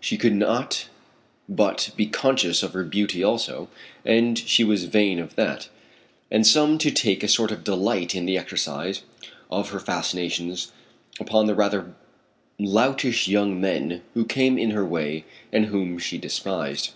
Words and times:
She 0.00 0.16
could 0.16 0.32
not 0.32 0.88
but 1.46 1.90
be 1.94 2.06
conscious 2.06 2.62
of 2.62 2.72
her 2.72 2.84
beauty 2.84 3.22
also, 3.22 3.68
and 4.02 4.38
she 4.38 4.64
was 4.64 4.84
vain 4.84 5.18
of 5.18 5.34
that, 5.34 5.68
and 6.30 6.46
came 6.46 6.78
to 6.78 6.90
take 6.90 7.22
a 7.22 7.28
sort 7.28 7.50
of 7.50 7.62
delight 7.62 8.14
in 8.14 8.24
the 8.24 8.38
exercise 8.38 9.02
of 9.50 9.68
her 9.68 9.78
fascinations 9.78 10.72
upon 11.20 11.48
the 11.48 11.54
rather 11.54 11.92
loutish 12.58 13.28
young 13.28 13.60
men 13.60 14.00
who 14.14 14.24
came 14.24 14.56
in 14.56 14.70
her 14.70 14.86
way 14.86 15.26
and 15.52 15.66
whom 15.66 15.98
she 15.98 16.16
despised. 16.16 16.92